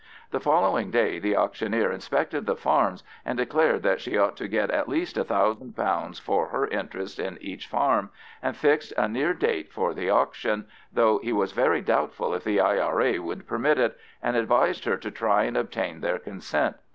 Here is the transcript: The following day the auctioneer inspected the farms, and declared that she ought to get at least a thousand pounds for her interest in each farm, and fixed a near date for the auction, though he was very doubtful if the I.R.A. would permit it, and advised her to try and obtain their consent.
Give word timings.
The 0.31 0.39
following 0.39 0.89
day 0.89 1.19
the 1.19 1.37
auctioneer 1.37 1.91
inspected 1.91 2.47
the 2.47 2.55
farms, 2.55 3.03
and 3.23 3.37
declared 3.37 3.83
that 3.83 4.01
she 4.01 4.17
ought 4.17 4.35
to 4.37 4.47
get 4.47 4.71
at 4.71 4.89
least 4.89 5.15
a 5.15 5.23
thousand 5.23 5.75
pounds 5.75 6.17
for 6.17 6.47
her 6.47 6.65
interest 6.69 7.19
in 7.19 7.37
each 7.39 7.67
farm, 7.67 8.09
and 8.41 8.57
fixed 8.57 8.93
a 8.97 9.07
near 9.07 9.35
date 9.35 9.71
for 9.71 9.93
the 9.93 10.09
auction, 10.09 10.65
though 10.91 11.19
he 11.19 11.31
was 11.31 11.51
very 11.51 11.81
doubtful 11.81 12.33
if 12.33 12.43
the 12.43 12.59
I.R.A. 12.59 13.19
would 13.19 13.45
permit 13.47 13.77
it, 13.77 13.95
and 14.23 14.35
advised 14.35 14.85
her 14.85 14.97
to 14.97 15.11
try 15.11 15.43
and 15.43 15.55
obtain 15.55 16.01
their 16.01 16.17
consent. 16.17 16.77